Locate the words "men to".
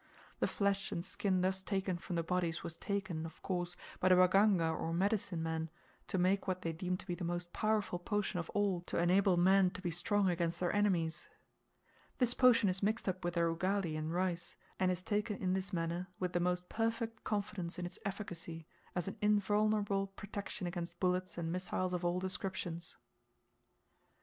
5.43-6.17, 9.37-9.79